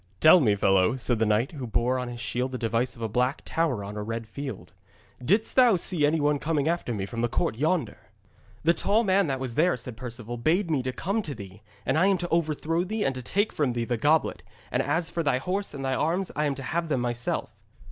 [0.19, 3.07] 'Tell me, fellow,' said the knight, who bore on his shield the device of a
[3.07, 4.73] black tower on a red field,
[5.23, 7.99] 'didst thou see any one coming after me from the court yonder?'
[8.63, 11.99] 'The tall man that was there,' said Perceval, 'bade me to come to thee, and
[11.99, 14.41] I am to overthrow thee and to take from thee the goblet,
[14.71, 17.51] and as for thy horse and thy arms I am to have them myself.'